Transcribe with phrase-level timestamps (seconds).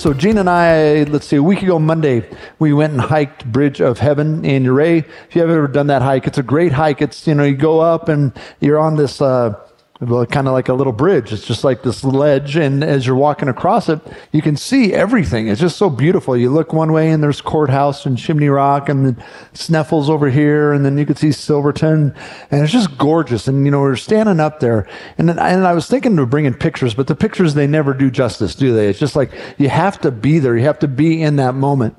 [0.00, 2.26] So Gina and I, let's see, a week ago Monday,
[2.58, 5.00] we went and hiked Bridge of Heaven in Ouray.
[5.00, 7.02] If you have ever done that hike, it's a great hike.
[7.02, 9.20] It's you know you go up and you're on this.
[9.20, 9.60] Uh,
[10.00, 11.30] kind of like a little bridge.
[11.30, 14.00] It's just like this ledge, and as you're walking across it,
[14.32, 15.48] you can see everything.
[15.48, 16.34] It's just so beautiful.
[16.36, 20.72] You look one way, and there's Courthouse and Chimney Rock, and then Sneffels over here,
[20.72, 22.14] and then you can see Silverton,
[22.50, 23.46] and it's just gorgeous.
[23.46, 26.54] And you know, we're standing up there, and then, and I was thinking of bringing
[26.54, 28.88] pictures, but the pictures they never do justice, do they?
[28.88, 30.56] It's just like you have to be there.
[30.56, 31.94] You have to be in that moment.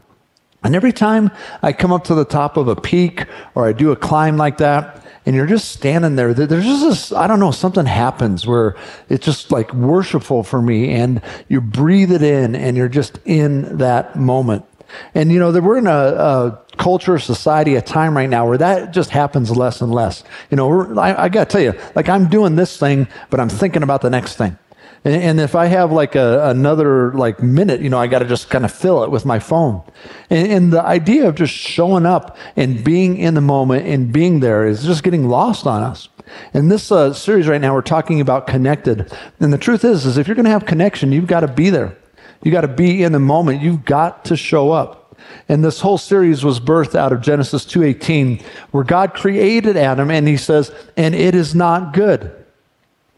[0.63, 3.91] And every time I come up to the top of a peak or I do
[3.91, 6.33] a climb like that, and you're just standing there.
[6.33, 8.75] There's just this, I don't know, something happens where
[9.09, 13.77] it's just like worshipful for me and you breathe it in and you're just in
[13.77, 14.65] that moment.
[15.13, 18.91] And you know, we're in a, a culture, society, a time right now where that
[18.91, 20.23] just happens less and less.
[20.49, 23.49] You know, I, I got to tell you, like I'm doing this thing, but I'm
[23.49, 24.57] thinking about the next thing.
[25.03, 28.25] And, and if I have like a, another like minute, you know, I got to
[28.25, 29.81] just kind of fill it with my phone.
[30.29, 34.39] And, and the idea of just showing up and being in the moment and being
[34.39, 36.09] there is just getting lost on us.
[36.53, 39.11] In this uh, series right now, we're talking about connected.
[39.39, 41.69] And the truth is, is if you're going to have connection, you've got to be
[41.69, 41.97] there.
[42.43, 43.61] You got to be in the moment.
[43.61, 45.17] You've got to show up.
[45.47, 50.27] And this whole series was birthed out of Genesis 2:18, where God created Adam and
[50.27, 52.40] he says, "And it is not good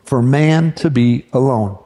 [0.04, 1.78] for man to be alone.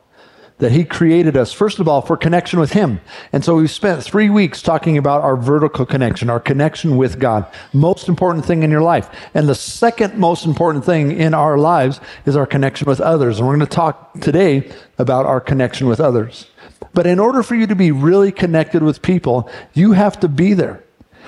[0.59, 2.99] That he created us, first of all, for connection with him.
[3.31, 7.45] And so we've spent three weeks talking about our vertical connection, our connection with God.
[7.73, 9.07] Most important thing in your life.
[9.35, 13.37] And the second most important thing in our lives is our connection with others.
[13.37, 16.47] And we're going to talk today about our connection with others.
[16.91, 20.55] But in order for you to be really connected with people, you have to be
[20.55, 20.83] there.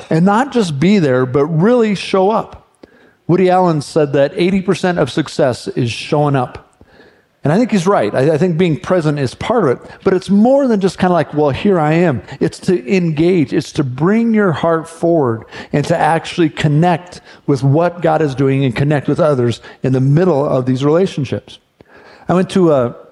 [0.10, 2.88] And not just be there, but really show up.
[3.28, 6.69] Woody Allen said that 80% of success is showing up.
[7.44, 8.14] And I think he's right.
[8.14, 9.92] I, I, think being present is part of it.
[10.04, 12.22] But it's more than just kind of like, well, here I am.
[12.42, 18.02] It's to engage, it's to bring your heart forward and to actually connect with what
[18.02, 21.60] God is doing and connect with others in the middle of these relationships.
[22.28, 23.09] I went to a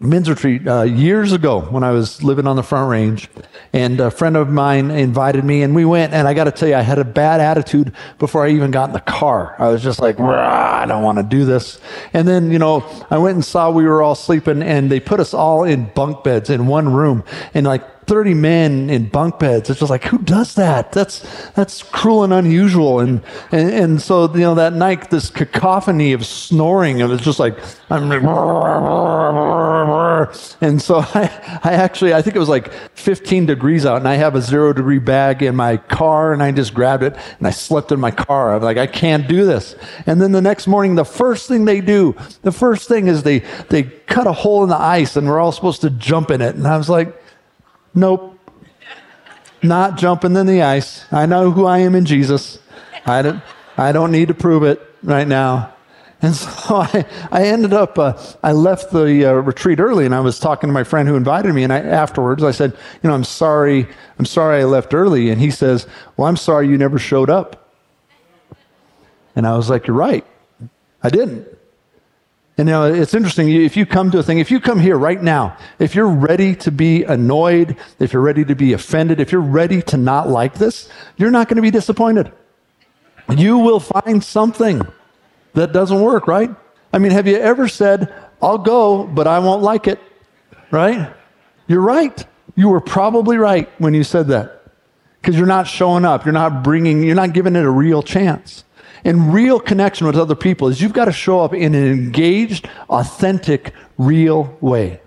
[0.00, 3.28] men's retreat uh, years ago when I was living on the Front Range,
[3.72, 6.12] and a friend of mine invited me, and we went.
[6.12, 8.88] And I got to tell you, I had a bad attitude before I even got
[8.88, 9.56] in the car.
[9.58, 11.80] I was just like, I don't want to do this.
[12.12, 15.20] And then, you know, I went and saw we were all sleeping, and they put
[15.20, 19.70] us all in bunk beds in one room, and like 30 men in bunk beds.
[19.70, 20.92] It's just like, who does that?
[20.92, 21.20] That's,
[21.52, 23.00] that's cruel and unusual.
[23.00, 27.38] And, and, and so, you know, that night, this cacophony of snoring, and it's just
[27.38, 27.58] like,
[27.90, 28.22] I'm like,
[30.60, 34.14] and so I, I actually, I think it was like 15 degrees out, and I
[34.14, 37.50] have a zero degree bag in my car, and I just grabbed it, and I
[37.50, 38.54] slept in my car.
[38.54, 39.76] I'm like, I can't do this.
[40.06, 43.40] And then the next morning, the first thing they do, the first thing is they,
[43.70, 46.54] they cut a hole in the ice, and we're all supposed to jump in it.
[46.54, 47.20] And I was like,
[47.94, 48.38] Nope.
[49.62, 51.04] Not jumping in the ice.
[51.12, 52.58] I know who I am in Jesus.
[53.06, 53.42] I don't,
[53.76, 55.74] I don't need to prove it right now.
[56.20, 60.20] And so I, I ended up, uh, I left the uh, retreat early and I
[60.20, 61.62] was talking to my friend who invited me.
[61.64, 62.72] And I, afterwards I said,
[63.02, 63.86] you know, I'm sorry,
[64.18, 65.30] I'm sorry I left early.
[65.30, 67.72] And he says, well, I'm sorry you never showed up.
[69.36, 70.24] And I was like, you're right.
[71.02, 71.53] I didn't.
[72.56, 73.48] And know, it's interesting.
[73.48, 76.54] If you come to a thing, if you come here right now, if you're ready
[76.56, 80.54] to be annoyed, if you're ready to be offended, if you're ready to not like
[80.54, 82.30] this, you're not going to be disappointed.
[83.28, 84.86] You will find something
[85.54, 86.54] that doesn't work, right?
[86.92, 89.98] I mean, have you ever said, I'll go, but I won't like it?
[90.70, 91.12] Right?
[91.66, 92.24] You're right.
[92.54, 94.62] You were probably right when you said that
[95.20, 96.24] because you're not showing up.
[96.24, 98.64] You're not bringing, you're not giving it a real chance
[99.04, 102.68] and real connection with other people is you've got to show up in an engaged,
[102.88, 105.00] authentic, real way.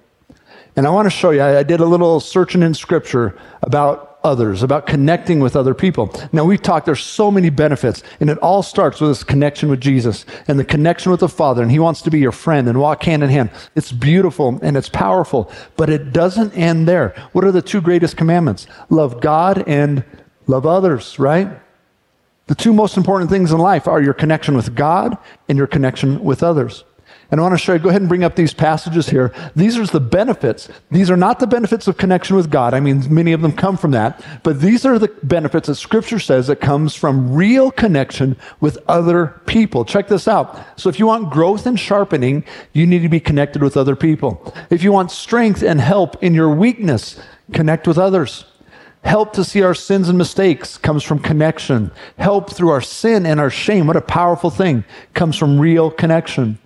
[0.76, 4.62] And I want to show you, I, did a little searching in scripture about others,
[4.62, 6.14] about connecting with other people.
[6.32, 9.82] Now, we've talked, there's so many benefits, and it all starts with this connection with
[9.82, 12.80] Jesus and the connection with the Father, and He wants to be your friend and
[12.80, 13.50] walk hand in hand.
[13.76, 17.16] It's beautiful and it's powerful, but it doesn't end there.
[17.32, 18.68] What are the two greatest commandments?
[18.90, 20.04] Love God and
[20.46, 21.60] love others, right?
[22.48, 25.18] The two most important things in life are your connection with God
[25.48, 26.84] and your connection with others.
[27.30, 29.34] And I want to show you, go ahead and bring up these passages here.
[29.54, 30.70] These are the benefits.
[30.92, 32.74] These are not the benefits of connection with God.
[32.74, 34.24] I mean, many of them come from that.
[34.44, 39.42] But these are the benefits that Scripture says that comes from real connection with other
[39.46, 39.84] people.
[39.84, 40.58] Check this out.
[40.80, 44.54] So if you want growth and sharpening, you need to be connected with other people.
[44.70, 47.20] If you want strength and help in your weakness,
[47.52, 48.46] connect with others.
[49.04, 51.92] Help to see our sins and mistakes comes from connection.
[52.18, 54.84] Help through our sin and our shame, what a powerful thing,
[55.14, 56.58] comes from real connection.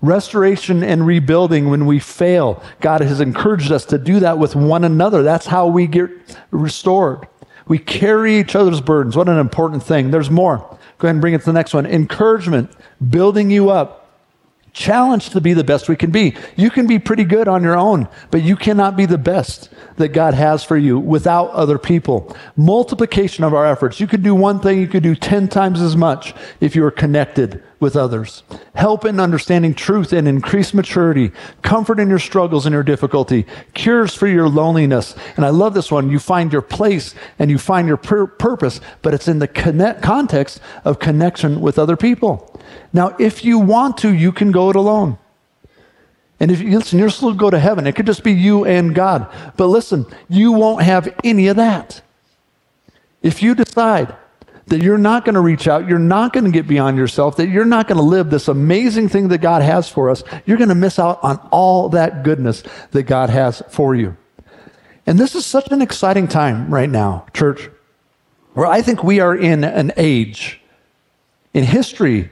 [0.00, 2.62] Restoration and rebuilding when we fail.
[2.80, 5.22] God has encouraged us to do that with one another.
[5.22, 6.10] That's how we get
[6.50, 7.26] restored.
[7.66, 9.16] We carry each other's burdens.
[9.16, 10.10] What an important thing.
[10.10, 10.58] There's more.
[10.98, 11.86] Go ahead and bring it to the next one.
[11.86, 12.70] Encouragement,
[13.08, 14.07] building you up
[14.78, 16.36] challenged to be the best we can be.
[16.56, 20.10] You can be pretty good on your own, but you cannot be the best that
[20.10, 22.34] God has for you without other people.
[22.56, 23.98] Multiplication of our efforts.
[23.98, 26.92] You could do one thing, you could do 10 times as much if you are
[26.92, 28.44] connected with others.
[28.74, 31.32] Help in understanding truth and increased maturity.
[31.62, 33.46] Comfort in your struggles and your difficulty.
[33.74, 35.16] Cures for your loneliness.
[35.36, 36.08] And I love this one.
[36.08, 40.02] You find your place and you find your pur- purpose, but it's in the connect-
[40.02, 42.57] context of connection with other people.
[42.92, 45.18] Now, if you want to, you can go it alone.
[46.40, 47.86] And if you listen, you're still go to heaven.
[47.86, 49.28] It could just be you and God.
[49.56, 52.00] But listen, you won't have any of that.
[53.22, 54.14] If you decide
[54.68, 57.48] that you're not going to reach out, you're not going to get beyond yourself, that
[57.48, 60.68] you're not going to live this amazing thing that God has for us, you're going
[60.68, 62.62] to miss out on all that goodness
[62.92, 64.16] that God has for you.
[65.06, 67.70] And this is such an exciting time right now, church,
[68.52, 70.60] where I think we are in an age
[71.54, 72.30] in history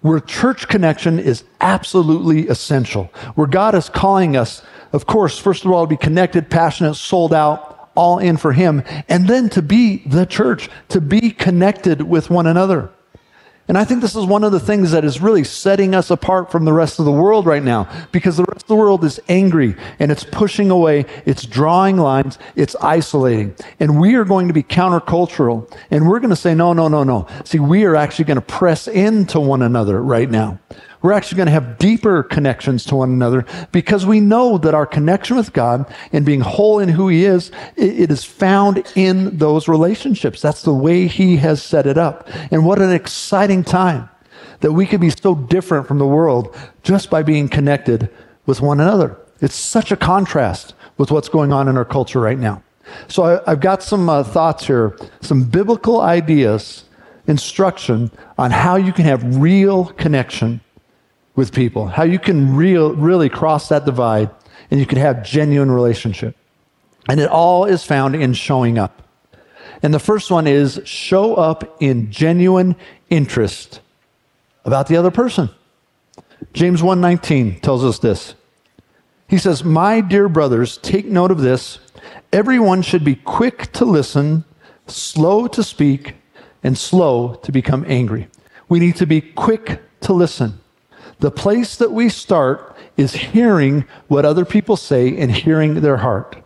[0.00, 3.04] where church connection is absolutely essential,
[3.34, 4.62] where God is calling us,
[4.92, 8.82] of course, first of all, to be connected, passionate, sold out, all in for Him,
[9.08, 12.90] and then to be the church, to be connected with one another.
[13.68, 16.50] And I think this is one of the things that is really setting us apart
[16.50, 19.20] from the rest of the world right now because the rest of the world is
[19.28, 23.54] angry and it's pushing away, it's drawing lines, it's isolating.
[23.78, 27.04] And we are going to be countercultural and we're going to say, no, no, no,
[27.04, 27.28] no.
[27.44, 30.58] See, we are actually going to press into one another right now.
[31.00, 34.86] We're actually going to have deeper connections to one another because we know that our
[34.86, 39.68] connection with God and being whole in who He is, it is found in those
[39.68, 40.42] relationships.
[40.42, 42.28] That's the way He has set it up.
[42.50, 44.08] And what an exciting time
[44.60, 48.10] that we could be so different from the world just by being connected
[48.46, 49.16] with one another.
[49.40, 52.62] It's such a contrast with what's going on in our culture right now.
[53.06, 56.84] So I, have got some uh, thoughts here, some biblical ideas,
[57.28, 60.60] instruction on how you can have real connection
[61.38, 64.28] with people, how you can real, really cross that divide
[64.72, 66.36] and you can have genuine relationship.
[67.08, 69.04] And it all is found in showing up.
[69.80, 72.74] And the first one is show up in genuine
[73.08, 73.80] interest
[74.64, 75.48] about the other person.
[76.52, 78.34] James 1:19 tells us this.
[79.28, 81.78] He says, "My dear brothers, take note of this.
[82.32, 84.42] Everyone should be quick to listen,
[84.88, 86.16] slow to speak,
[86.64, 88.26] and slow to become angry."
[88.68, 90.58] We need to be quick to listen.
[91.20, 96.36] The place that we start is hearing what other people say and hearing their heart.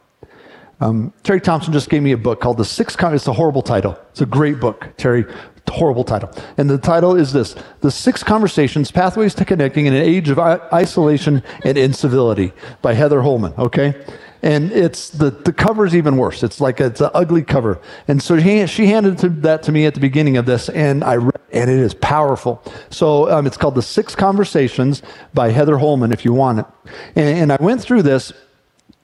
[0.81, 2.97] Um, Terry Thompson just gave me a book called The Six.
[2.97, 3.97] Con- it's a horrible title.
[4.11, 5.25] It's a great book, Terry.
[5.69, 6.31] Horrible title.
[6.59, 10.39] And the title is this The Six Conversations Pathways to Connecting in an Age of
[10.39, 12.53] I- Isolation and Incivility
[12.83, 13.57] by Heather Holleman.
[13.59, 13.95] Okay?
[14.43, 16.43] And it's the, the cover is even worse.
[16.43, 17.81] It's like a, it's an ugly cover.
[18.09, 21.17] And so she, she handed that to me at the beginning of this, and I
[21.17, 22.61] read, and it is powerful.
[22.91, 26.67] So um, it's called The Six Conversations by Heather Holleman, if you want it.
[27.15, 28.33] And, and I went through this.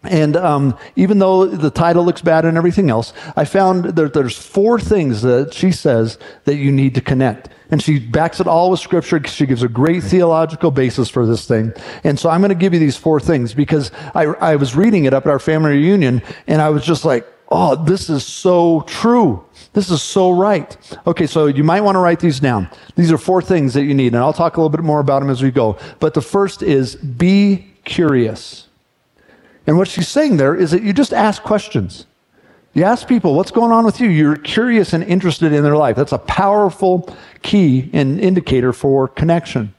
[0.02, 4.38] And um, even though the title looks bad and everything else, I found that there's
[4.38, 8.70] four things that she says that you need to connect and she backs it all
[8.70, 9.18] with scripture.
[9.18, 11.72] Because she gives a great theological basis for this thing.
[12.04, 15.04] And so I'm going to give you these four things because I, I was reading
[15.04, 18.82] it up at our family reunion and I was just like, oh, this is so
[18.82, 19.44] true.
[19.72, 20.76] This is so right.
[21.06, 22.68] Okay, so you might want to write these down.
[22.96, 25.20] These are four things that you need, and I'll talk a little bit more about
[25.20, 25.78] them as we go.
[26.00, 28.68] But the first is be curious.
[29.66, 32.06] And what she's saying there is that you just ask questions.
[32.78, 34.08] You ask people, what's going on with you?
[34.08, 35.97] You're curious and interested in their life.
[35.97, 39.75] That's a powerful key and indicator for connection.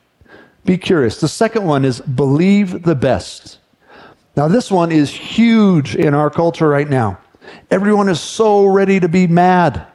[0.65, 1.22] Be curious.
[1.22, 3.60] The second one is believe the best.
[4.36, 7.20] Now, this one is huge in our culture right now.
[7.72, 9.88] Everyone is so ready to be mad.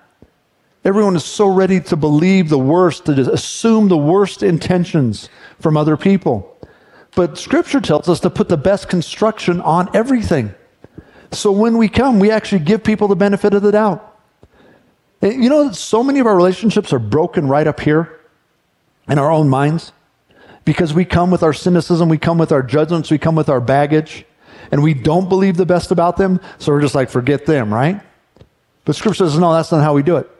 [0.83, 5.29] Everyone is so ready to believe the worst, to assume the worst intentions
[5.61, 6.57] from other people.
[7.15, 10.55] But scripture tells us to put the best construction on everything.
[11.35, 14.17] So when we come, we actually give people the benefit of the doubt.
[15.23, 18.21] Eh, you know, so many of our relationships are broken right up here
[19.09, 19.93] in our own minds.
[20.65, 23.61] because we come with our cynicism, we come with our judgments, we come with our
[23.61, 24.25] baggage,
[24.71, 28.01] and we don't believe the best about them, so we're just like, forget them, right?
[28.85, 30.31] But Scripture says, no, that's not how we do it.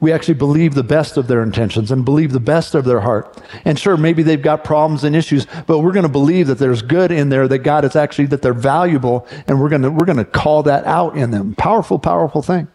[0.00, 3.36] We actually believe the best of their intentions and believe the best of their heart.
[3.64, 6.82] And sure, maybe they've got problems and issues, but we're going to believe that there's
[6.82, 10.06] good in there, that God is actually, that they're valuable, and we're going to, we're
[10.06, 11.56] going to call that out in them.
[11.56, 12.68] Powerful, powerful thing.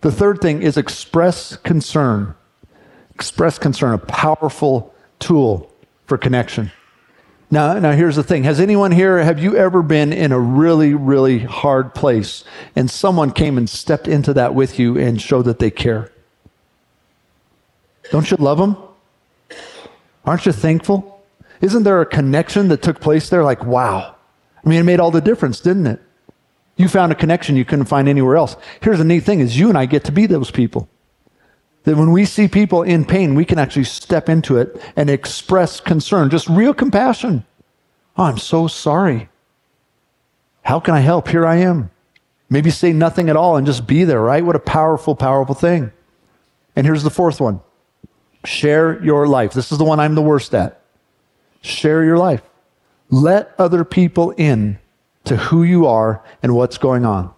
[0.00, 2.34] The third thing is express concern.
[3.14, 5.70] Express concern, a powerful tool
[6.06, 6.72] for connection.
[7.50, 8.42] Now, now here's the thing.
[8.44, 12.42] Has anyone here, have you ever been in a really, really hard place
[12.74, 16.10] and someone came and stepped into that with you and showed that they care?
[18.10, 18.76] Don't you love them?
[20.24, 21.24] Aren't you thankful?
[21.60, 23.44] Isn't there a connection that took place there?
[23.44, 24.16] Like, wow.
[24.64, 26.00] I mean, it made all the difference, didn't it?
[26.76, 28.56] You found a connection you couldn't find anywhere else.
[28.80, 30.88] Here's the neat thing is you and I get to be those people.
[31.86, 35.78] That when we see people in pain, we can actually step into it and express
[35.78, 37.44] concern, just real compassion.
[38.16, 39.28] Oh, I'm so sorry.
[40.62, 41.28] How can I help?
[41.28, 41.92] Here I am.
[42.50, 44.44] Maybe say nothing at all and just be there, right?
[44.44, 45.92] What a powerful, powerful thing.
[46.74, 47.60] And here's the fourth one
[48.44, 49.52] share your life.
[49.52, 50.80] This is the one I'm the worst at.
[51.62, 52.42] Share your life.
[53.10, 54.80] Let other people in
[55.24, 57.32] to who you are and what's going on.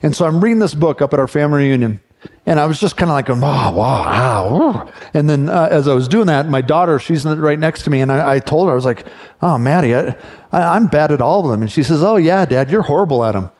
[0.00, 2.00] And so I'm reading this book up at our family reunion.
[2.46, 4.92] And I was just kind of like, oh, wow, wow.
[5.14, 8.00] And then uh, as I was doing that, my daughter, she's right next to me,
[8.00, 9.06] and I, I told her, I was like,
[9.40, 10.16] oh, Maddie, I,
[10.52, 11.62] I, am bad at all of them.
[11.62, 13.50] And she says, oh, yeah, Dad, you're horrible at them.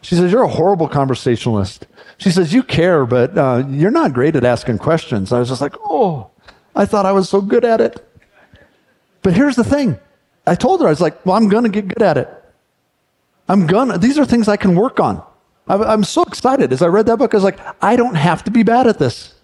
[0.00, 1.86] She says, you're a horrible conversationalist.
[2.18, 5.32] She says, you care, but uh, you're not great at asking questions.
[5.32, 6.30] I was just like, oh,
[6.74, 8.06] I thought I was so good at it.
[9.22, 9.98] But here's the thing.
[10.46, 12.28] I told her, I was like, well, I'm going to get good at it.
[13.48, 15.24] I'm going to, these are things I can work on.
[15.68, 16.72] I'm so excited.
[16.72, 18.98] As I read that book, I was like, I don't have to be bad at
[18.98, 19.34] this.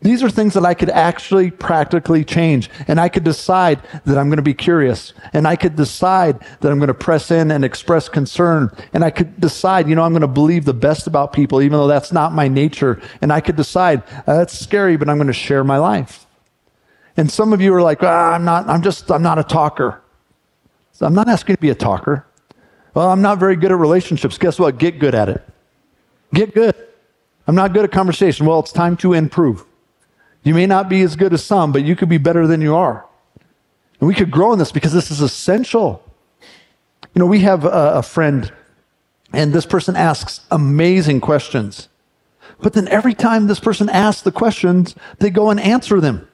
[0.00, 2.70] These are things that I could actually practically change.
[2.88, 5.12] And I could decide that I'm going to be curious.
[5.32, 8.70] And I could decide that I'm going to press in and express concern.
[8.92, 11.78] And I could decide, you know, I'm going to believe the best about people, even
[11.78, 13.00] though that's not my nature.
[13.22, 16.26] And I could decide, uh, that's scary, but I'm going to share my life.
[17.16, 20.02] And some of you are like, ah, I'm not, I'm just, I'm not a talker.
[20.92, 22.26] So I'm not asking you to be a talker.
[22.94, 24.38] Well, I'm not very good at relationships.
[24.38, 24.78] Guess what?
[24.78, 25.42] Get good at it.
[26.32, 26.74] Get good.
[27.46, 28.46] I'm not good at conversation.
[28.46, 29.64] Well, it's time to improve.
[30.44, 32.74] You may not be as good as some, but you could be better than you
[32.74, 33.04] are.
[34.00, 36.02] And we could grow in this because this is essential.
[37.14, 38.52] You know, we have a, a friend,
[39.32, 41.88] and this person asks amazing questions.
[42.60, 46.28] But then every time this person asks the questions, they go and answer them.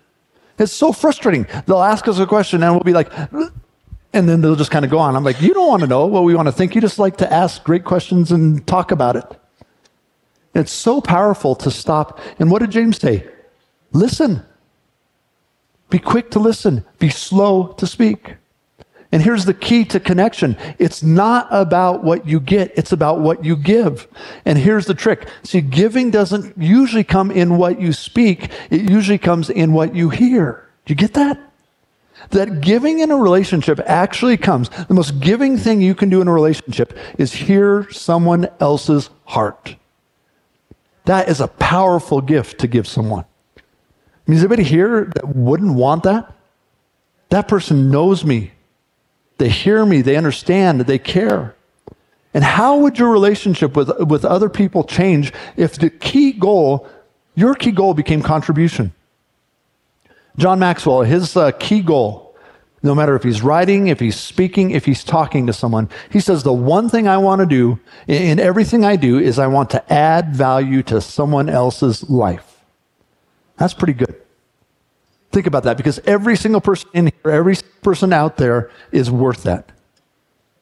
[0.59, 1.47] It's so frustrating.
[1.67, 3.11] They'll ask us a question, and we'll be like,
[4.13, 5.15] and then they'll just kind of go on.
[5.17, 6.75] I'm like, you don't want to know what we want to think.
[6.75, 9.25] You just like to ask great questions and talk about it.
[10.55, 12.19] It's so powerful to stop.
[12.39, 13.27] And what did James say?
[13.93, 14.43] Listen.
[15.91, 16.85] Be quick to listen.
[16.99, 18.37] Be slow to speak.
[19.13, 20.57] And here's the key to connection.
[20.79, 22.73] It's not about what you get.
[22.77, 24.07] It's about what you give.
[24.45, 25.29] And here's the trick.
[25.43, 28.51] See, giving doesn't usually come in what you speak.
[28.71, 30.69] It usually comes in what you hear.
[30.85, 31.50] Do you get that?
[32.31, 36.29] That giving in a relationship actually comes, the most giving thing you can do in
[36.29, 39.77] a relationship is hear someone else's heart.
[41.07, 43.25] That is a powerful gift to give someone.
[43.57, 43.63] I
[44.27, 46.33] mean, is anybody here that wouldn't want that?
[47.31, 48.53] That person knows me.
[49.39, 50.03] They hear me.
[50.03, 50.83] They understand.
[50.83, 51.57] They care.
[52.33, 56.87] And how would your relationship with, with other people change if the key goal,
[57.35, 58.93] your key goal became contribution?
[60.37, 62.31] John Maxwell, his uh, key goal,
[62.83, 66.43] no matter if he's writing, if he's speaking, if he's talking to someone, he says,
[66.43, 69.93] The one thing I want to do in everything I do is I want to
[69.93, 72.61] add value to someone else's life.
[73.59, 74.15] That's pretty good.
[75.31, 79.43] Think about that because every single person in here, every person out there is worth
[79.45, 79.71] that.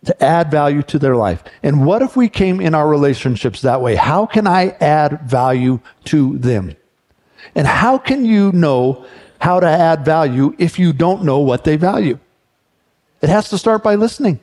[0.04, 1.42] To add value to their life.
[1.62, 3.96] And what if we came in our relationships that way?
[3.96, 6.76] How can I add value to them?
[7.54, 9.06] And how can you know
[9.40, 12.18] how to add value if you don't know what they value.
[13.20, 14.40] It has to start by listening,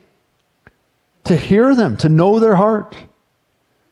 [1.24, 2.94] to hear them, to know their heart.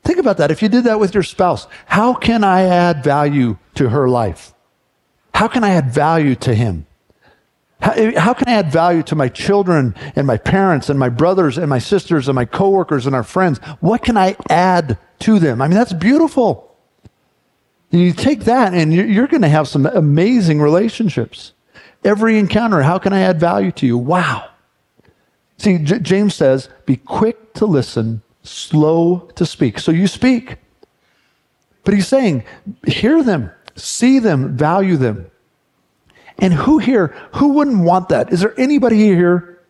[0.02, 0.50] Think about that.
[0.50, 4.52] If you did that with your spouse, how can I add value to her life?
[5.34, 6.86] How can I add value to him?
[7.80, 11.58] How, how, can I add value to my children and my parents and my brothers
[11.58, 13.58] and my sisters and my coworkers and our friends?
[13.80, 15.60] What can I add to them?
[15.60, 16.73] I mean, that's beautiful.
[17.98, 21.52] You take that and you're going to have some amazing relationships.
[22.02, 23.96] Every encounter, how can I add value to you?
[23.96, 24.50] Wow.
[25.58, 29.78] See, J- James says, be quick to listen, slow to speak.
[29.78, 30.56] So you speak.
[31.84, 32.44] But he's saying,
[32.86, 35.30] hear them, see them, value them,
[36.38, 38.32] And who here, who wouldn't want that?
[38.32, 39.60] Is there anybody here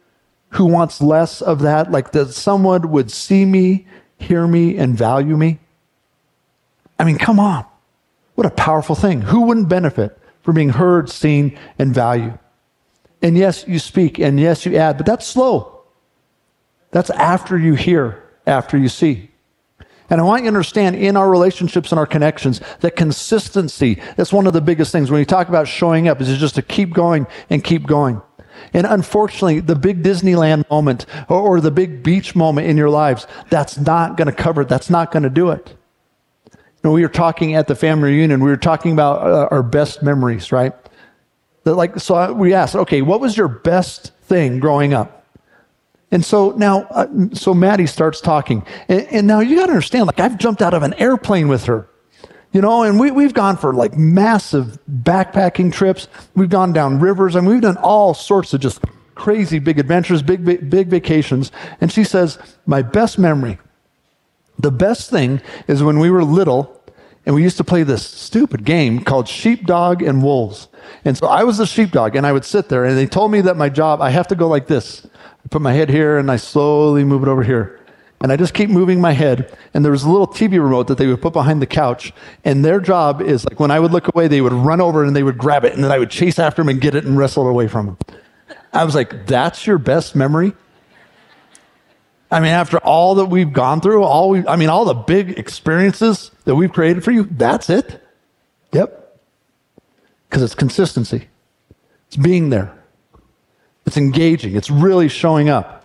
[0.51, 1.91] who wants less of that?
[1.91, 3.87] Like that someone would see me,
[4.19, 5.59] hear me, and value me?
[6.99, 7.67] I mean, come on.
[8.35, 9.23] What a powerful thing.
[9.23, 12.39] Who wouldn't benefit from being heard, seen, and valued?
[13.23, 15.83] And yes, you speak, and yes, you add, but that's slow.
[16.91, 19.31] That's after you hear, after you see.
[20.11, 24.33] And I want you to understand in our relationships and our connections that consistency, that's
[24.33, 25.11] one of the biggest things.
[25.11, 28.21] When you talk about showing up, is just to keep going and keep going.
[28.73, 33.27] And unfortunately, the big Disneyland moment or, or the big beach moment in your lives,
[33.49, 34.69] that's not going to cover it.
[34.69, 35.75] That's not going to do it.
[36.85, 40.53] We were talking at the family reunion, we were talking about uh, our best memories,
[40.53, 40.75] right?
[41.65, 45.27] That like, so we asked, okay, what was your best thing growing up?
[46.11, 48.67] And so now, uh, so Maddie starts talking.
[48.89, 51.65] And, and now you got to understand, like, I've jumped out of an airplane with
[51.65, 51.89] her,
[52.53, 56.07] you know, and we, we've gone for like massive backpacking trips.
[56.37, 58.81] We've gone down rivers and we've done all sorts of just
[59.15, 61.51] crazy big adventures, big, big, big vacations.
[61.81, 63.59] And she says, My best memory,
[64.59, 66.81] the best thing is when we were little
[67.27, 70.69] and we used to play this stupid game called sheepdog and wolves.
[71.05, 73.41] And so I was the sheepdog and I would sit there and they told me
[73.43, 75.07] that my job, I have to go like this.
[75.45, 77.81] I put my head here and I slowly move it over here.
[78.21, 79.55] And I just keep moving my head.
[79.75, 82.13] And there was a little TV remote that they would put behind the couch.
[82.43, 85.15] And their job is like when I would look away, they would run over and
[85.15, 85.75] they would grab it.
[85.75, 87.87] And then I would chase after them and get it and wrestle it away from
[87.87, 87.99] them.
[88.73, 90.55] I was like, that's your best memory?
[92.31, 95.39] I mean, after all that we've gone through, all we, I mean, all the big
[95.39, 98.03] experiences that we've created for you, that's it?
[98.73, 99.21] Yep.
[100.29, 101.29] Because it's consistency,
[102.09, 102.77] it's being there.
[103.87, 104.57] It's engaging.
[104.57, 105.85] It's really showing up.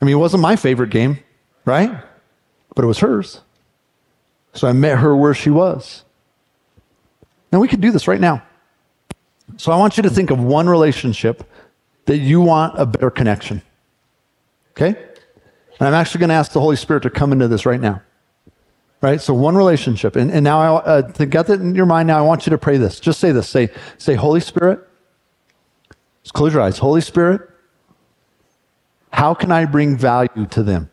[0.00, 1.18] I mean, it wasn't my favorite game,
[1.64, 1.90] right?
[2.74, 3.40] But it was hers.
[4.54, 6.04] So I met her where she was.
[7.52, 8.42] Now we could do this right now.
[9.58, 11.48] So I want you to think of one relationship
[12.06, 13.62] that you want a better connection.
[14.72, 14.96] Okay?
[15.78, 18.02] And I'm actually going to ask the Holy Spirit to come into this right now.
[19.02, 19.20] Right?
[19.20, 20.16] So one relationship.
[20.16, 22.50] And, and now I uh, to get that in your mind now, I want you
[22.50, 22.98] to pray this.
[22.98, 23.48] Just say this.
[23.48, 24.80] Say, say, Holy Spirit,
[26.22, 26.78] just close your eyes.
[26.78, 27.48] Holy Spirit,
[29.12, 30.90] how can I bring value to them?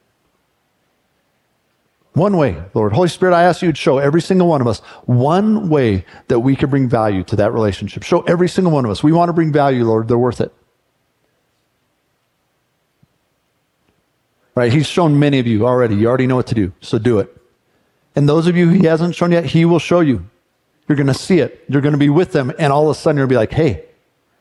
[2.14, 2.94] One way, Lord.
[2.94, 6.42] Holy Spirit, I ask you to show every single one of us one way that
[6.42, 8.04] we can bring value to that relationship.
[8.04, 9.02] Show every single one of us.
[9.02, 10.08] We want to bring value, Lord.
[10.08, 10.54] They're worth it.
[14.56, 14.72] Right?
[14.72, 15.96] He's shown many of you already.
[15.96, 16.72] You already know what to do.
[16.82, 17.36] So do it.
[18.16, 20.26] And those of you he hasn't shown yet, he will show you.
[20.88, 21.64] You're going to see it.
[21.68, 22.52] You're going to be with them.
[22.60, 23.86] And all of a sudden you'll be like, hey,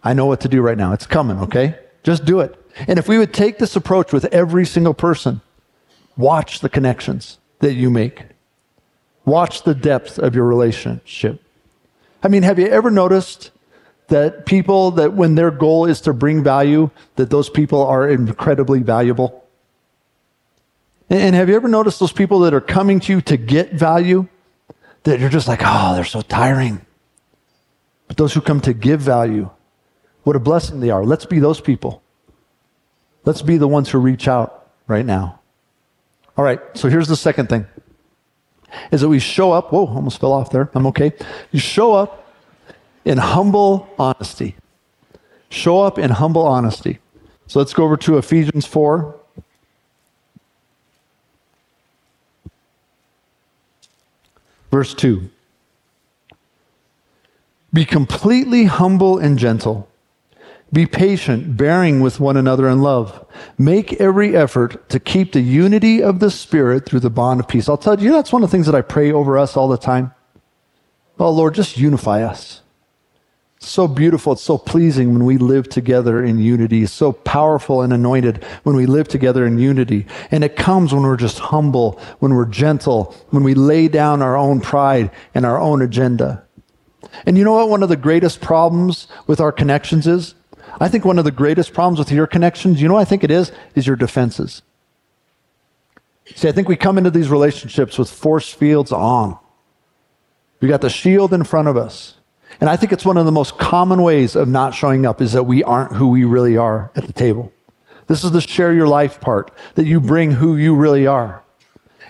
[0.02, 0.92] I know what to do right now.
[0.92, 1.78] It's coming, okay?
[2.02, 2.58] Just do it.
[2.88, 5.40] And if we would take this approach with every single person,
[6.16, 8.24] watch the connections that you make.
[9.24, 11.40] Watch the depth of your relationship.
[12.22, 13.52] I mean, have you ever noticed
[14.08, 18.80] that people that when their goal is to bring value, that those people are incredibly
[18.80, 19.41] valuable?
[21.10, 24.28] And have you ever noticed those people that are coming to you to get value
[25.02, 26.80] that you're just like, oh, they're so tiring?
[28.08, 29.50] But those who come to give value,
[30.22, 31.04] what a blessing they are.
[31.04, 32.02] Let's be those people.
[33.24, 35.40] Let's be the ones who reach out right now.
[36.36, 37.66] All right, so here's the second thing
[38.90, 39.72] is that we show up.
[39.72, 40.70] Whoa, almost fell off there.
[40.74, 41.12] I'm okay.
[41.50, 42.32] You show up
[43.04, 44.56] in humble honesty.
[45.50, 46.98] Show up in humble honesty.
[47.46, 49.20] So let's go over to Ephesians 4.
[54.72, 55.30] Verse 2.
[57.72, 59.88] Be completely humble and gentle
[60.72, 63.26] be patient, bearing with one another in love.
[63.58, 67.68] Make every effort to keep the unity of the Spirit through the bond of peace.
[67.68, 69.76] I'll tell you, that's one of the things that I pray over us all the
[69.76, 70.14] time.
[71.18, 72.61] Oh, Lord, just unify us.
[73.64, 74.32] So beautiful.
[74.32, 76.84] It's so pleasing when we live together in unity.
[76.86, 80.06] So powerful and anointed when we live together in unity.
[80.32, 84.36] And it comes when we're just humble, when we're gentle, when we lay down our
[84.36, 86.44] own pride and our own agenda.
[87.24, 87.68] And you know what?
[87.68, 90.34] One of the greatest problems with our connections is?
[90.80, 93.30] I think one of the greatest problems with your connections, you know I think it
[93.30, 94.62] is, is your defenses.
[96.34, 99.38] See, I think we come into these relationships with force fields on.
[100.60, 102.14] We got the shield in front of us.
[102.62, 105.32] And I think it's one of the most common ways of not showing up is
[105.32, 107.52] that we aren't who we really are at the table.
[108.06, 111.42] This is the share your life part, that you bring who you really are.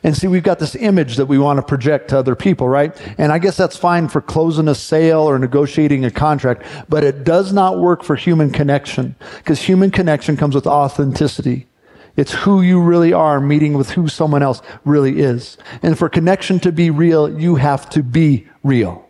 [0.03, 2.95] And see, we've got this image that we want to project to other people, right?
[3.17, 7.25] And I guess that's fine for closing a sale or negotiating a contract, but it
[7.25, 11.67] does not work for human connection because human connection comes with authenticity.
[12.15, 15.57] It's who you really are meeting with who someone else really is.
[15.83, 19.09] And for connection to be real, you have to be real.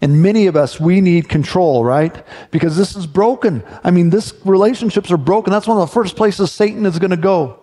[0.00, 2.24] And many of us, we need control, right?
[2.50, 3.62] Because this is broken.
[3.84, 5.52] I mean, this relationships are broken.
[5.52, 7.60] That's one of the first places Satan is going to go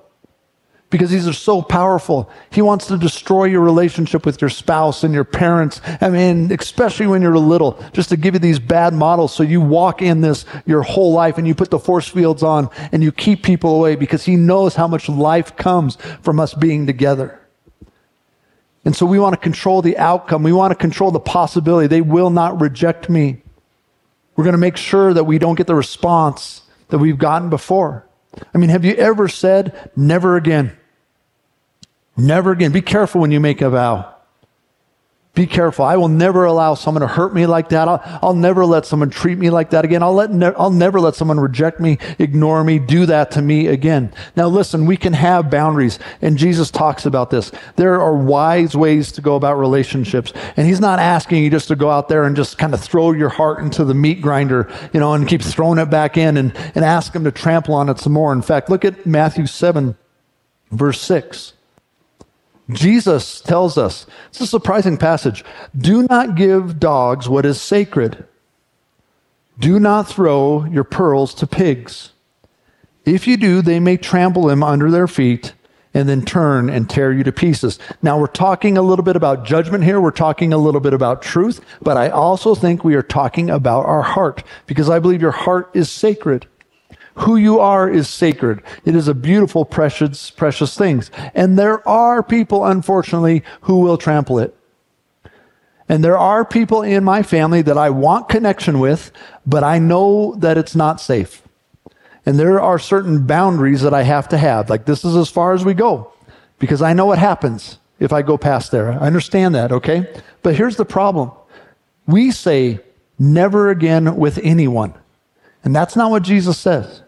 [0.89, 2.29] because these are so powerful.
[2.49, 5.81] He wants to destroy your relationship with your spouse and your parents.
[5.99, 9.33] I mean, especially when you're little, just to give you these bad models.
[9.33, 12.69] So you walk in this your whole life and you put the force fields on
[12.91, 16.85] and you keep people away because he knows how much life comes from us being
[16.85, 17.41] together.
[18.87, 20.43] And so we want to control the outcome.
[20.43, 21.87] We want to control the possibility.
[21.87, 23.41] They will not reject me.
[24.37, 28.07] We're going to make sure that we don't get the response that we've gotten before.
[28.55, 30.71] I mean, have you ever said, never again?
[32.15, 32.71] Never again.
[32.71, 34.15] Be careful when you make a vow.
[35.37, 35.85] Be careful.
[35.85, 37.87] I will never allow someone to hurt me like that.
[37.87, 40.01] I'll, I'll never let someone treat me like that again.
[40.01, 43.67] I'll, let ne- I'll never let someone reject me, ignore me, do that to me
[43.67, 44.11] again.
[44.35, 47.51] Now, listen, we can have boundaries, and Jesus talks about this.
[47.75, 51.75] There are wise ways to go about relationships, and He's not asking you just to
[51.75, 54.99] go out there and just kind of throw your heart into the meat grinder, you
[54.99, 57.99] know, and keep throwing it back in and, and ask Him to trample on it
[57.99, 58.33] some more.
[58.33, 59.95] In fact, look at Matthew 7,
[60.71, 61.53] verse 6.
[62.69, 65.45] Jesus tells us, it's a surprising passage
[65.77, 68.25] do not give dogs what is sacred.
[69.59, 72.11] Do not throw your pearls to pigs.
[73.05, 75.53] If you do, they may trample them under their feet
[75.93, 77.79] and then turn and tear you to pieces.
[78.03, 79.99] Now, we're talking a little bit about judgment here.
[79.99, 83.85] We're talking a little bit about truth, but I also think we are talking about
[83.85, 86.45] our heart because I believe your heart is sacred.
[87.17, 88.61] Who you are is sacred.
[88.85, 91.03] It is a beautiful, precious, precious thing.
[91.33, 94.55] And there are people, unfortunately, who will trample it.
[95.89, 99.11] And there are people in my family that I want connection with,
[99.45, 101.41] but I know that it's not safe.
[102.25, 104.69] And there are certain boundaries that I have to have.
[104.69, 106.11] Like this is as far as we go
[106.59, 108.91] because I know what happens if I go past there.
[108.91, 110.07] I understand that, okay?
[110.43, 111.31] But here's the problem.
[112.05, 112.79] We say
[113.17, 114.93] never again with anyone.
[115.63, 117.01] And that's not what Jesus says.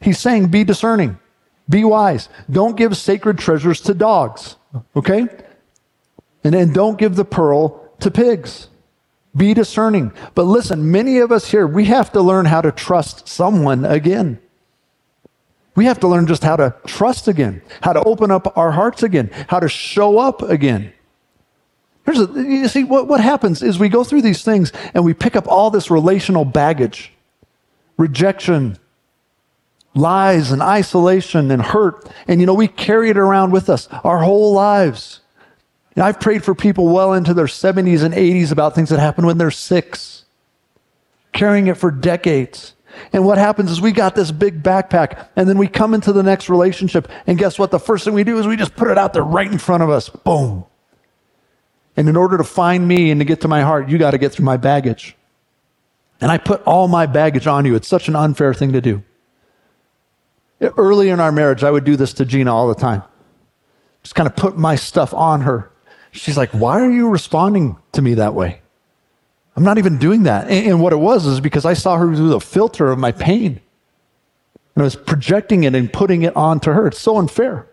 [0.00, 1.18] He's saying, be discerning,
[1.68, 2.28] be wise.
[2.50, 4.56] Don't give sacred treasures to dogs,
[4.94, 5.28] okay?
[6.44, 8.68] And then don't give the pearl to pigs.
[9.36, 10.12] Be discerning.
[10.34, 14.40] But listen, many of us here, we have to learn how to trust someone again.
[15.74, 19.02] We have to learn just how to trust again, how to open up our hearts
[19.02, 20.92] again, how to show up again.
[22.06, 25.12] Here's a, you see, what, what happens is we go through these things and we
[25.12, 27.12] pick up all this relational baggage
[27.98, 28.78] rejection,
[29.96, 32.08] lies and isolation and hurt.
[32.28, 35.20] And, you know, we carry it around with us our whole lives.
[35.94, 39.26] And I've prayed for people well into their 70s and 80s about things that happened
[39.26, 40.24] when they're six,
[41.32, 42.74] carrying it for decades.
[43.12, 46.22] And what happens is we got this big backpack, and then we come into the
[46.22, 47.70] next relationship, and guess what?
[47.70, 49.82] The first thing we do is we just put it out there right in front
[49.82, 50.08] of us.
[50.08, 50.64] Boom.
[51.96, 54.18] And in order to find me and to get to my heart, you got to
[54.18, 55.16] get through my baggage.
[56.20, 57.74] And I put all my baggage on you.
[57.74, 59.02] It's such an unfair thing to do.
[60.60, 63.02] Early in our marriage, I would do this to Gina all the time.
[64.02, 65.70] Just kind of put my stuff on her.
[66.12, 68.62] She's like, Why are you responding to me that way?
[69.56, 70.48] I'm not even doing that.
[70.50, 73.60] And what it was is because I saw her through the filter of my pain.
[74.74, 76.86] And I was projecting it and putting it onto her.
[76.86, 77.66] It's so unfair.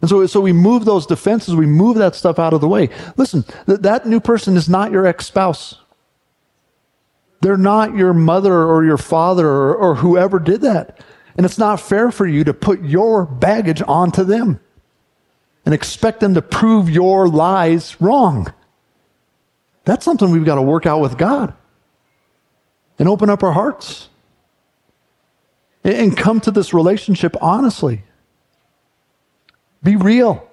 [0.00, 2.90] And so, so we move those defenses, we move that stuff out of the way.
[3.16, 5.76] Listen, th- that new person is not your ex spouse.
[7.40, 11.00] They're not your mother or your father or, or whoever did that.
[11.36, 14.60] And it's not fair for you to put your baggage onto them
[15.64, 18.52] and expect them to prove your lies wrong.
[19.84, 21.54] That's something we've got to work out with God
[22.98, 24.08] and open up our hearts
[25.82, 28.04] and come to this relationship honestly.
[29.82, 30.48] Be real,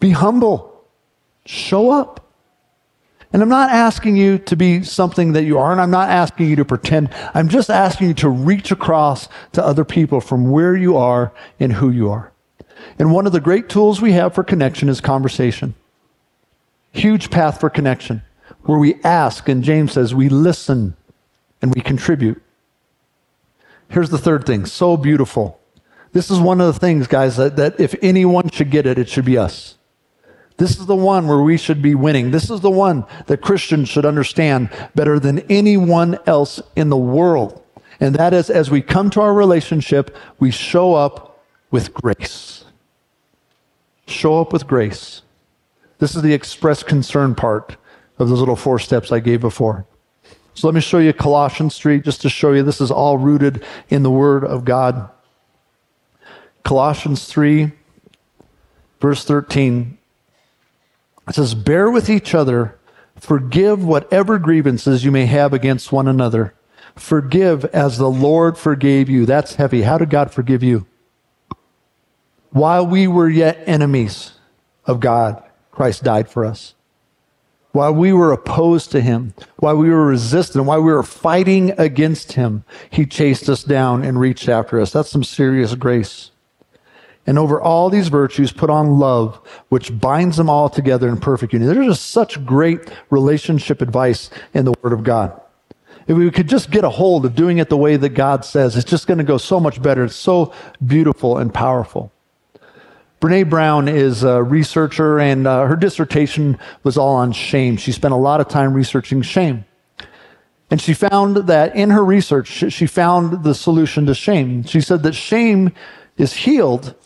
[0.00, 0.84] be humble,
[1.46, 2.18] show up.
[3.32, 5.80] And I'm not asking you to be something that you aren't.
[5.80, 7.08] I'm not asking you to pretend.
[7.32, 11.72] I'm just asking you to reach across to other people from where you are and
[11.72, 12.30] who you are.
[12.98, 15.74] And one of the great tools we have for connection is conversation.
[16.92, 18.22] Huge path for connection
[18.64, 20.94] where we ask, and James says we listen
[21.60, 22.42] and we contribute.
[23.88, 25.58] Here's the third thing so beautiful.
[26.12, 29.08] This is one of the things, guys, that, that if anyone should get it, it
[29.08, 29.76] should be us.
[30.62, 32.30] This is the one where we should be winning.
[32.30, 37.60] This is the one that Christians should understand better than anyone else in the world.
[37.98, 42.64] And that is as we come to our relationship, we show up with grace.
[44.06, 45.22] Show up with grace.
[45.98, 47.76] This is the express concern part
[48.20, 49.84] of those little four steps I gave before.
[50.54, 53.64] So let me show you Colossians 3 just to show you this is all rooted
[53.88, 55.10] in the Word of God.
[56.62, 57.72] Colossians 3,
[59.00, 59.98] verse 13.
[61.28, 62.78] It says, Bear with each other
[63.22, 66.54] Forgive whatever grievances you may have against one another.
[66.96, 69.26] Forgive as the Lord forgave you.
[69.26, 69.82] That's heavy.
[69.82, 70.86] How did God forgive you?
[72.50, 74.32] While we were yet enemies
[74.86, 76.74] of God, Christ died for us.
[77.70, 82.32] While we were opposed to him, while we were resistant, while we were fighting against
[82.32, 84.92] him, he chased us down and reached after us.
[84.92, 86.32] That's some serious grace.
[87.26, 89.36] And over all these virtues, put on love,
[89.68, 91.72] which binds them all together in perfect unity.
[91.72, 92.80] There's just such great
[93.10, 95.40] relationship advice in the Word of God.
[96.08, 98.76] If we could just get a hold of doing it the way that God says,
[98.76, 100.04] it's just going to go so much better.
[100.04, 100.52] It's so
[100.84, 102.10] beautiful and powerful.
[103.20, 107.76] Brene Brown is a researcher, and uh, her dissertation was all on shame.
[107.76, 109.64] She spent a lot of time researching shame.
[110.72, 114.64] And she found that in her research, she found the solution to shame.
[114.64, 115.72] She said that shame
[116.16, 116.96] is healed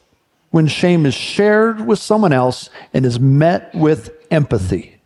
[0.56, 4.98] when shame is shared with someone else and is met with empathy.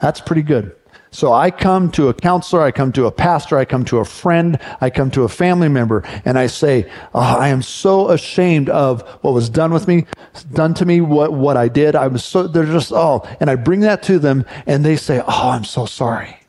[0.00, 0.74] That's pretty good.
[1.10, 4.06] So I come to a counselor, I come to a pastor, I come to a
[4.06, 8.70] friend, I come to a family member, and I say, oh, I am so ashamed
[8.70, 10.06] of what was done with me,
[10.54, 11.94] done to me, what, what I did.
[11.94, 15.20] I was so, they're just, oh, and I bring that to them, and they say,
[15.20, 16.40] oh, I'm so sorry.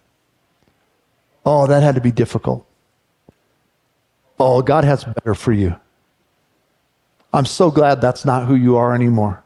[1.46, 2.65] Oh, that had to be difficult.
[4.39, 5.76] Oh, God has better for you.
[7.34, 9.43] I'm so glad that's not who you are anymore.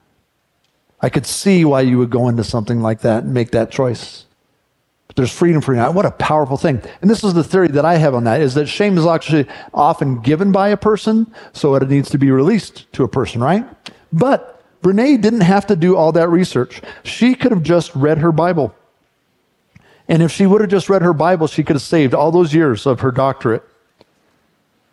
[1.00, 4.26] I could see why you would go into something like that and make that choice.
[5.08, 5.82] But there's freedom for you.
[5.92, 6.82] What a powerful thing.
[7.02, 9.48] And this is the theory that I have on that is that shame is actually
[9.74, 13.66] often given by a person, so it needs to be released to a person, right?
[14.12, 16.82] But Brene didn't have to do all that research.
[17.04, 18.76] She could have just read her Bible.
[20.10, 22.54] And if she would have just read her Bible, she could have saved all those
[22.54, 23.64] years of her doctorate.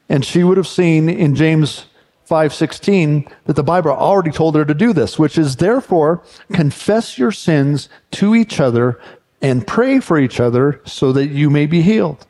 [0.09, 1.87] And she would have seen in James
[2.29, 7.33] 5:16 that the Bible already told her to do this, which is therefore confess your
[7.33, 8.99] sins to each other
[9.43, 12.27] and pray for each other so that you may be healed.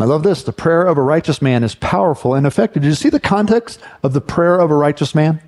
[0.00, 0.42] I love this.
[0.42, 2.82] The prayer of a righteous man is powerful and effective.
[2.82, 5.40] Did you see the context of the prayer of a righteous man?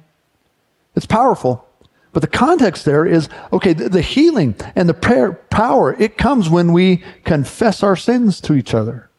[0.96, 1.66] It's powerful.
[2.12, 6.48] But the context there is okay, the, the healing and the prayer power, it comes
[6.48, 9.09] when we confess our sins to each other.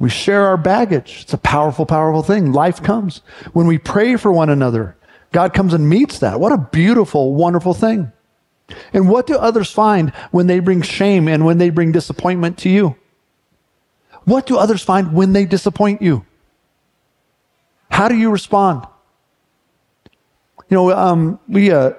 [0.00, 1.20] We share our baggage.
[1.22, 2.52] It's a powerful, powerful thing.
[2.52, 3.18] Life comes.
[3.52, 4.96] When we pray for one another,
[5.30, 6.40] God comes and meets that.
[6.40, 8.10] What a beautiful, wonderful thing.
[8.94, 12.70] And what do others find when they bring shame and when they bring disappointment to
[12.70, 12.96] you?
[14.24, 16.24] What do others find when they disappoint you?
[17.90, 18.86] How do you respond?
[20.70, 21.92] You know, um, we, uh,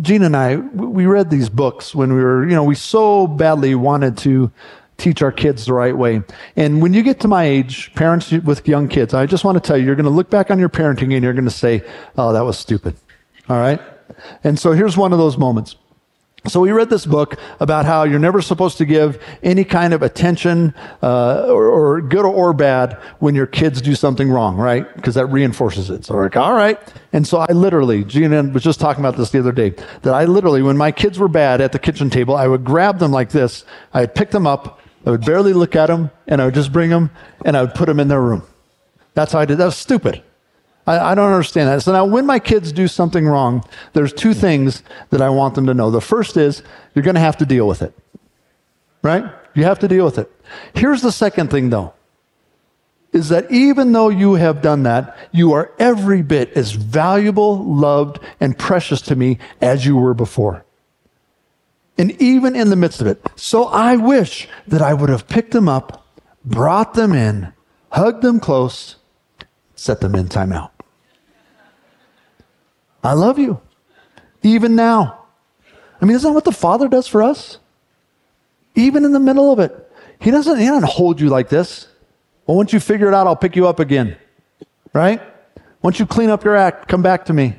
[0.00, 3.74] Gene and I, we read these books when we were, you know, we so badly
[3.76, 4.50] wanted to
[4.98, 6.22] teach our kids the right way.
[6.56, 9.66] And when you get to my age, parents with young kids, I just want to
[9.66, 11.82] tell you, you're going to look back on your parenting and you're going to say,
[12.16, 12.96] oh, that was stupid.
[13.48, 13.80] All right?
[14.44, 15.76] And so here's one of those moments.
[16.48, 20.02] So we read this book about how you're never supposed to give any kind of
[20.02, 24.94] attention, uh, or, or, good or bad, when your kids do something wrong, right?
[24.94, 26.04] Because that reinforces it.
[26.04, 26.78] So we're like, all right.
[27.12, 29.70] And so I literally, Gina was just talking about this the other day,
[30.02, 33.00] that I literally, when my kids were bad at the kitchen table, I would grab
[33.00, 36.46] them like this, I'd pick them up, I would barely look at them, and I
[36.46, 37.10] would just bring them
[37.44, 38.42] and I would put them in their room.
[39.14, 39.58] That's how I did.
[39.58, 40.22] That was stupid.
[40.84, 41.82] I, I, don't understand that.
[41.82, 45.66] So now, when my kids do something wrong, there's two things that I want them
[45.66, 45.90] to know.
[45.90, 46.62] The first is
[46.94, 47.94] you're going to have to deal with it,
[49.02, 49.24] right?
[49.54, 50.30] You have to deal with it.
[50.74, 51.94] Here's the second thing, though,
[53.12, 58.18] is that even though you have done that, you are every bit as valuable, loved,
[58.40, 60.65] and precious to me as you were before
[61.98, 63.24] and even in the midst of it.
[63.36, 66.06] So I wish that I would have picked them up,
[66.44, 67.52] brought them in,
[67.90, 68.96] hugged them close,
[69.74, 70.70] set them in timeout.
[73.02, 73.60] I love you,
[74.42, 75.26] even now.
[76.00, 77.58] I mean, isn't that what the Father does for us?
[78.74, 79.82] Even in the middle of it.
[80.20, 81.88] He doesn't, he doesn't hold you like this.
[82.46, 84.16] Well, once you figure it out, I'll pick you up again.
[84.92, 85.20] Right?
[85.82, 87.56] Once you clean up your act, come back to me.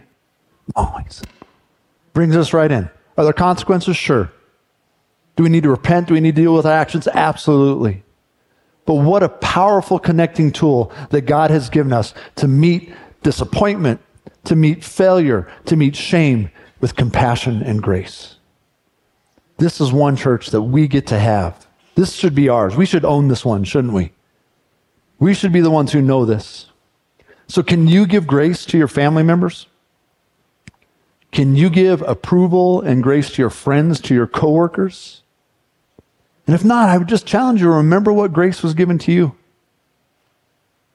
[0.76, 1.22] Always.
[2.14, 2.90] Brings us right in.
[3.18, 3.98] Are there consequences?
[3.98, 4.32] Sure.
[5.36, 6.08] Do we need to repent?
[6.08, 7.08] Do we need to deal with our actions?
[7.08, 8.04] Absolutely.
[8.86, 14.00] But what a powerful connecting tool that God has given us to meet disappointment,
[14.46, 16.50] to meet failure, to meet shame
[16.80, 18.36] with compassion and grace.
[19.58, 21.68] This is one church that we get to have.
[21.96, 22.76] This should be ours.
[22.76, 24.14] We should own this one, shouldn't we?
[25.20, 26.68] We should be the ones who know this.
[27.48, 29.68] So, can you give grace to your family members?
[31.32, 35.22] Can you give approval and grace to your friends, to your coworkers?
[36.46, 39.36] And if not, I would just challenge you remember what grace was given to you.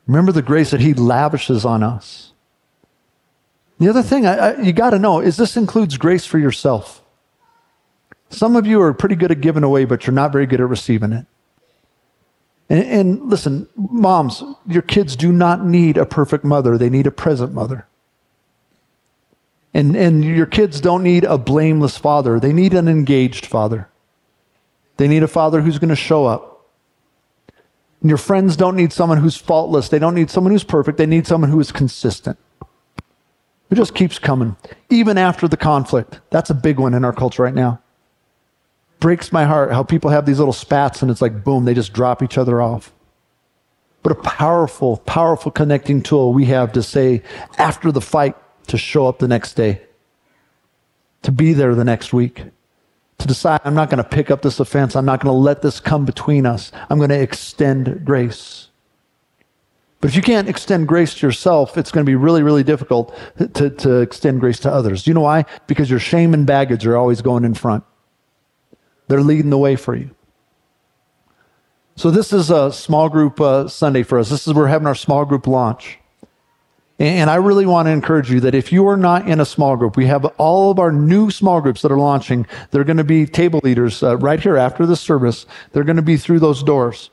[0.07, 2.33] Remember the grace that He lavishes on us.
[3.79, 7.03] The other thing I, I, you got to know is this includes grace for yourself.
[8.31, 10.69] Some of you are pretty good at giving away, but you're not very good at
[10.69, 11.27] receiving it.
[12.71, 17.11] And, and, listen, moms, your kids do not need a perfect mother, they need a
[17.11, 17.87] present mother.
[19.75, 23.89] And, and your kids don't need a blameless father, they need an engaged father.
[24.99, 26.67] They need a father who's going to show up.
[28.03, 31.07] And your friends don't need someone who's faultless, they don't need someone who's perfect, they
[31.07, 32.39] need someone who is consistent.
[33.71, 34.57] It just keeps coming,
[34.91, 36.21] even after the conflict.
[36.29, 37.81] That's a big one in our culture right now
[39.03, 41.93] breaks my heart how people have these little spats and it's like, boom, they just
[41.93, 42.93] drop each other off.
[44.03, 47.23] But a powerful, powerful connecting tool we have to say
[47.59, 49.83] after the fight to show up the next day,
[51.23, 52.45] to be there the next week,
[53.19, 54.97] to decide I'm not going to pick up this offense.
[54.97, 56.73] I'm not going to let this come between us.
[56.91, 58.69] I'm going to extend grace.
[60.01, 63.17] But if you can't extend grace to yourself, it's going to be really, really difficult
[63.55, 65.07] to, to extend grace to others.
[65.07, 65.45] You know why?
[65.69, 67.85] Because your shame and baggage are always going in front.
[69.07, 70.11] They're leading the way for you.
[71.95, 74.31] So this is a small group uh, Sunday for us.
[74.31, 75.99] This is we're having our small group launch.
[77.03, 79.77] And I really want to encourage you that if you are not in a small
[79.77, 82.47] group, we have all of our new small groups that are launching.
[82.71, 85.45] They're going to be table leaders uh, right here after the service.
[85.73, 87.11] They're going to be through those doors.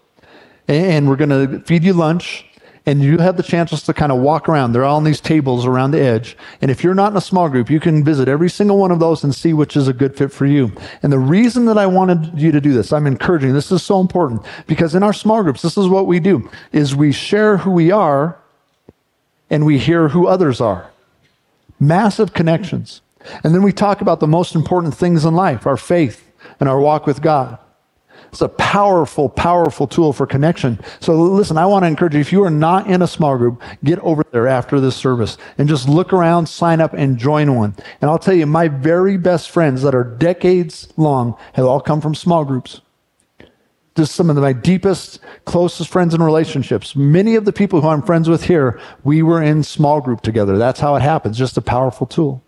[0.68, 2.46] And we're going to feed you lunch
[2.86, 4.74] and you have the chances to kind of walk around.
[4.74, 6.38] They're all on these tables around the edge.
[6.62, 9.00] And if you're not in a small group, you can visit every single one of
[9.00, 10.72] those and see which is a good fit for you.
[11.02, 14.00] And the reason that I wanted you to do this, I'm encouraging, this is so
[14.00, 17.72] important because in our small groups, this is what we do, is we share who
[17.72, 18.40] we are
[19.50, 20.92] and we hear who others are.
[21.80, 23.02] Massive connections.
[23.44, 26.80] And then we talk about the most important things in life, our faith and our
[26.80, 27.58] walk with God.
[28.32, 30.80] It's a powerful, powerful tool for connection.
[31.00, 33.62] So listen, I want to encourage you, if you are not in a small group,
[33.84, 37.76] get over there after this service and just look around, sign up, and join one.
[38.02, 42.02] And I'll tell you, my very best friends that are decades long have all come
[42.02, 42.82] from small groups.
[44.00, 46.96] Just some of my deepest, closest friends and relationships.
[46.96, 50.58] Many of the people who I'm friends with here, we were in small group together.
[50.58, 51.38] That's how it happens.
[51.38, 52.42] Just a powerful tool.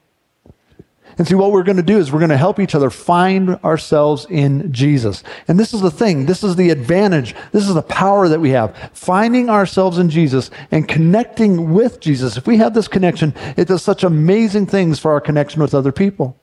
[1.17, 3.57] And see, what we're going to do is we're going to help each other find
[3.65, 5.25] ourselves in Jesus.
[5.49, 6.25] And this is the thing.
[6.25, 7.35] This is the advantage.
[7.51, 8.73] This is the power that we have.
[8.93, 12.37] Finding ourselves in Jesus and connecting with Jesus.
[12.37, 15.91] If we have this connection, it does such amazing things for our connection with other
[15.91, 16.37] people.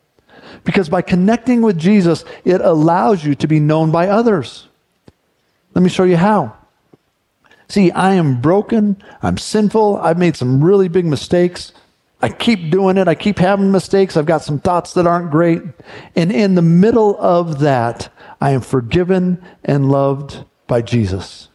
[0.64, 4.67] Because by connecting with Jesus, it allows you to be known by others.
[5.78, 6.56] Let me show you how.
[7.68, 9.00] See, I am broken.
[9.22, 9.98] I'm sinful.
[9.98, 11.72] I've made some really big mistakes.
[12.20, 13.06] I keep doing it.
[13.06, 14.16] I keep having mistakes.
[14.16, 15.62] I've got some thoughts that aren't great.
[16.16, 21.48] And in the middle of that, I am forgiven and loved by Jesus.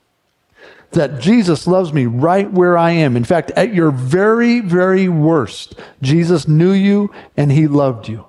[0.91, 3.17] That Jesus loves me right where I am.
[3.17, 8.25] In fact, at your very, very worst, Jesus knew you and he loved you.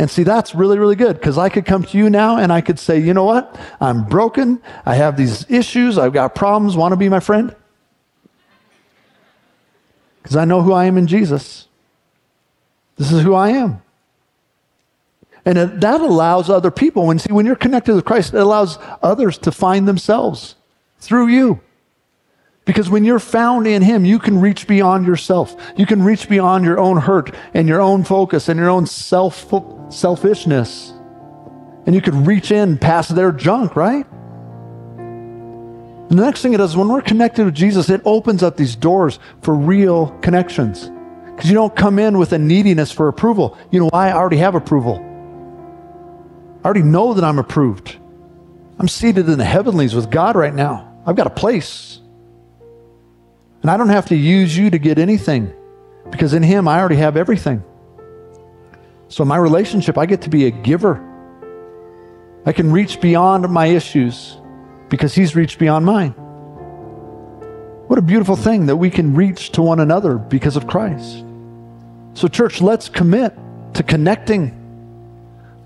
[0.00, 2.62] And see, that's really, really good because I could come to you now and I
[2.62, 3.60] could say, you know what?
[3.80, 4.62] I'm broken.
[4.86, 5.98] I have these issues.
[5.98, 6.74] I've got problems.
[6.74, 7.54] Want to be my friend?
[10.30, 11.66] because I know who I am in Jesus.
[12.96, 13.82] This is who I am.
[15.44, 18.78] And it, that allows other people, when, see, when you're connected with Christ, it allows
[19.02, 20.54] others to find themselves
[20.98, 21.60] through you.
[22.64, 25.56] Because when you're found in Him, you can reach beyond yourself.
[25.76, 29.52] You can reach beyond your own hurt and your own focus and your own self,
[29.92, 30.92] selfishness.
[31.86, 34.06] And you could reach in past their junk, right?
[36.10, 38.76] And the next thing it does, when we're connected with Jesus, it opens up these
[38.76, 40.90] doors for real connections.
[41.24, 43.56] Because you don't come in with a neediness for approval.
[43.70, 44.08] You know why?
[44.10, 44.96] I already have approval.
[46.62, 47.96] I already know that I'm approved.
[48.78, 51.00] I'm seated in the heavenlies with God right now.
[51.06, 51.99] I've got a place.
[53.62, 55.52] And I don't have to use you to get anything
[56.10, 57.62] because in Him I already have everything.
[59.08, 61.06] So, my relationship, I get to be a giver.
[62.46, 64.36] I can reach beyond my issues
[64.88, 66.12] because he's reached beyond mine.
[67.86, 71.24] What a beautiful thing that we can reach to one another because of Christ.
[72.14, 73.36] So, church, let's commit
[73.74, 74.56] to connecting.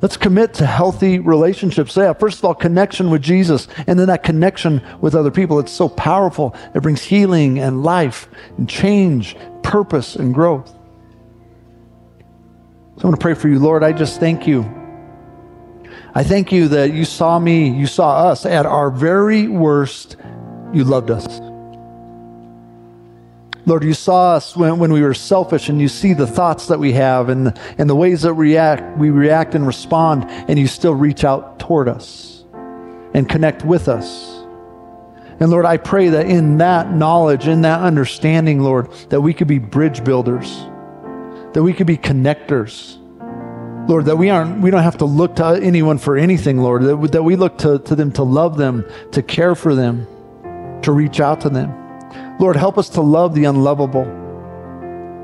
[0.04, 1.96] Let's commit to healthy relationships.
[1.96, 5.58] Yeah, first of all, connection with Jesus, and then that connection with other people.
[5.58, 6.54] It's so powerful.
[6.74, 8.28] It brings healing and life
[8.58, 10.68] and change, purpose and growth.
[12.96, 13.82] So I want to pray for you, Lord.
[13.82, 14.62] I just thank you
[16.16, 20.16] I thank you that you saw me, you saw us at our very worst.
[20.72, 21.40] You loved us.
[23.66, 26.78] Lord, you saw us when, when we were selfish, and you see the thoughts that
[26.78, 30.66] we have and, and the ways that we react, we react and respond, and you
[30.66, 32.44] still reach out toward us
[33.14, 34.30] and connect with us.
[35.40, 39.48] And Lord, I pray that in that knowledge, in that understanding, Lord, that we could
[39.48, 40.48] be bridge builders,
[41.54, 42.98] that we could be connectors
[43.86, 47.12] Lord, that we aren't, we don't have to look to anyone for anything, Lord, that,
[47.12, 50.06] that we look to, to them to love them, to care for them,
[50.82, 51.83] to reach out to them.
[52.44, 54.04] Lord, help us to love the unlovable.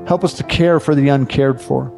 [0.07, 1.93] Help us to care for the uncared for.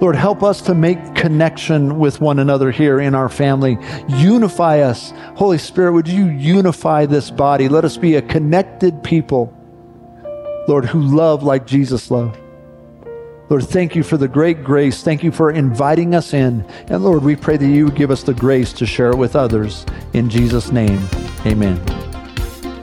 [0.00, 3.76] Lord, help us to make connection with one another here in our family.
[4.06, 5.12] Unify us.
[5.34, 7.68] Holy Spirit, would you unify this body?
[7.68, 9.52] Let us be a connected people,
[10.68, 12.38] Lord, who love like Jesus loved.
[13.48, 15.02] Lord, thank you for the great grace.
[15.02, 16.64] Thank you for inviting us in.
[16.86, 19.34] And Lord, we pray that you would give us the grace to share it with
[19.34, 19.84] others.
[20.12, 21.00] In Jesus' name,
[21.44, 22.11] amen.